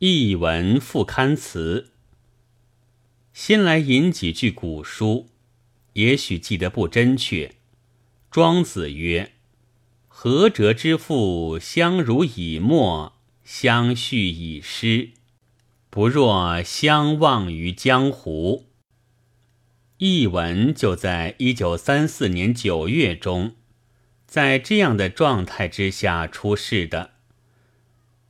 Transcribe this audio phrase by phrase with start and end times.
[0.00, 1.90] 译文副刊词。
[3.32, 5.26] 先来引几句古书，
[5.94, 7.56] 也许记得不真确。
[8.30, 9.32] 庄子曰
[10.06, 15.10] ：“何辙之父，相濡以沫，相续以诗，
[15.90, 18.66] 不若相忘于江湖。”
[19.98, 23.56] 译文就在一九三四年九月中，
[24.28, 27.14] 在这样的状态之下出世的。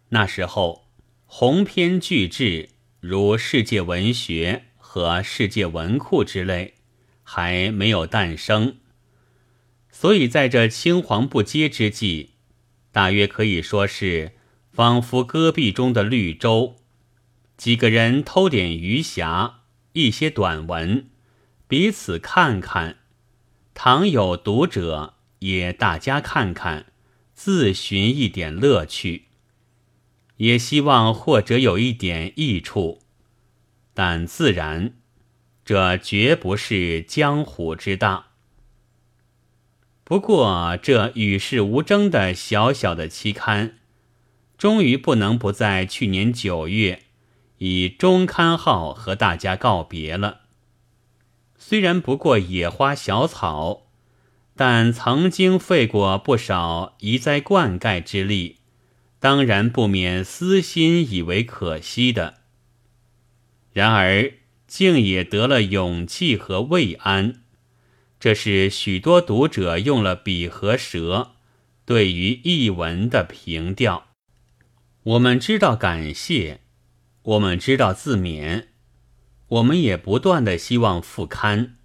[0.09, 0.88] 那时候。
[1.31, 6.75] 鸿篇巨制，如世界文学和世界文库之类，
[7.23, 8.79] 还没有诞生，
[9.91, 12.31] 所以在这青黄不接之际，
[12.91, 14.33] 大约可以说是
[14.73, 16.77] 仿佛戈壁中的绿洲，
[17.59, 19.53] 几个人偷点余暇，
[19.93, 21.11] 一些短文，
[21.69, 23.01] 彼此看看，
[23.75, 26.87] 倘有读者，也大家看看，
[27.35, 29.28] 自寻一点乐趣。
[30.39, 33.01] 也希望或者有一点益处，
[33.95, 34.95] 但自然，
[35.65, 38.27] 这绝不是江湖之大。
[40.03, 43.79] 不过，这与世无争的小小的期刊，
[44.57, 47.03] 终于不能不在去年九月
[47.59, 50.43] 以中刊号和大家告别了。
[51.59, 53.89] 虽然不过野花小草，
[54.57, 58.58] 但曾经费过不少移栽灌溉之力。
[59.21, 62.35] 当然不免私心以为可惜的，
[63.73, 64.33] 然而
[64.67, 67.43] 竟也得了勇气和慰安，
[68.21, 71.33] 这是许多读者用了笔和舌
[71.85, 74.09] 对于译文的评调。
[75.03, 76.61] 我们知道感谢，
[77.23, 78.67] 我们知道自勉，
[79.49, 81.77] 我们也不断的希望复刊，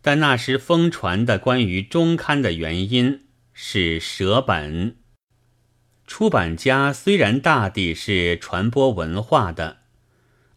[0.00, 4.98] 但那时疯传的关于中刊的原因是舍本。
[6.12, 9.78] 出版家虽然大抵是传播文化的，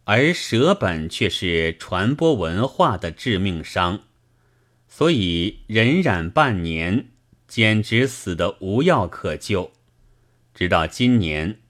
[0.04, 4.00] 而舍本却是传播文化的致命伤，
[4.86, 7.08] 所以荏苒半年，
[7.48, 9.72] 简直死得无药可救。
[10.52, 11.60] 直到今年，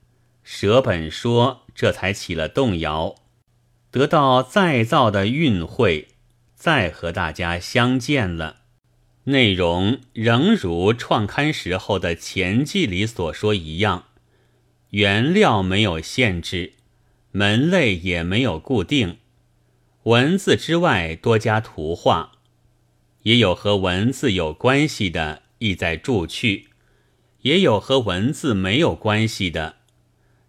[0.43, 3.15] 舍本说这才起了动摇，
[3.89, 6.09] 得到再造的运会，
[6.53, 8.57] 再和大家相见了。
[9.27, 14.05] 内容仍如创刊时候的前记里所说一样，
[14.91, 16.75] 原料没有限制，
[17.31, 19.17] 门类也没有固定，
[20.03, 22.37] 文字之外多加图画，
[23.23, 26.69] 也有和文字有关系的意在注去，
[27.41, 29.75] 也有和文字没有关系的，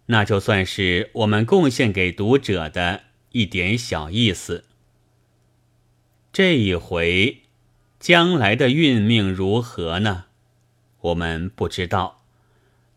[0.05, 3.01] 那就算是我们贡献给读者的
[3.33, 4.63] 一点小意思。
[6.31, 7.41] 这一回。
[7.99, 10.25] 将来的运命如何呢？
[11.01, 12.21] 我们不知道。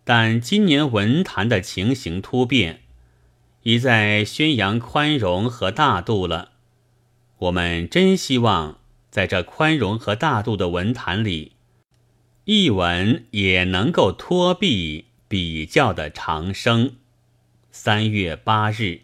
[0.04, 2.82] 但今年文坛的情形突变，
[3.62, 6.52] 已在宣扬宽容和大度了。
[7.38, 8.78] 我们真希望
[9.10, 11.52] 在这宽容和大度的文坛里，
[12.44, 16.94] 译文也能够托庇比较的长生。
[17.70, 19.00] 三月八日。